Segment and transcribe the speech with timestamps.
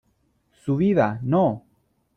[0.65, 1.63] ¡su vida, no!